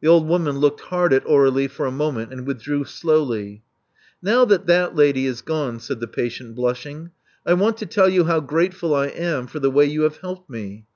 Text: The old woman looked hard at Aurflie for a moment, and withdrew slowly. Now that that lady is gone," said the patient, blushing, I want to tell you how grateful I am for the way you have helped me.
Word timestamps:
The 0.00 0.08
old 0.08 0.26
woman 0.26 0.58
looked 0.58 0.80
hard 0.80 1.12
at 1.12 1.24
Aurflie 1.24 1.70
for 1.70 1.86
a 1.86 1.92
moment, 1.92 2.32
and 2.32 2.44
withdrew 2.48 2.84
slowly. 2.84 3.62
Now 4.20 4.44
that 4.44 4.66
that 4.66 4.96
lady 4.96 5.24
is 5.24 5.40
gone," 5.40 5.78
said 5.78 6.00
the 6.00 6.08
patient, 6.08 6.56
blushing, 6.56 7.12
I 7.46 7.54
want 7.54 7.76
to 7.76 7.86
tell 7.86 8.08
you 8.08 8.24
how 8.24 8.40
grateful 8.40 8.92
I 8.92 9.06
am 9.06 9.46
for 9.46 9.60
the 9.60 9.70
way 9.70 9.84
you 9.84 10.02
have 10.02 10.16
helped 10.16 10.50
me. 10.50 10.86